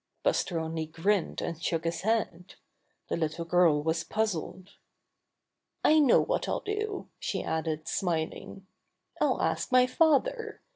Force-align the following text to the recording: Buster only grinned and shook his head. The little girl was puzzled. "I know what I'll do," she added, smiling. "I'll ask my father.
Buster 0.23 0.59
only 0.59 0.87
grinned 0.87 1.41
and 1.41 1.61
shook 1.61 1.83
his 1.83 2.01
head. 2.01 2.55
The 3.07 3.15
little 3.17 3.45
girl 3.45 3.83
was 3.83 4.03
puzzled. 4.03 4.71
"I 5.83 5.99
know 5.99 6.19
what 6.21 6.49
I'll 6.49 6.61
do," 6.61 7.07
she 7.19 7.43
added, 7.43 7.87
smiling. 7.87 8.65
"I'll 9.21 9.39
ask 9.39 9.71
my 9.71 9.85
father. 9.85 10.59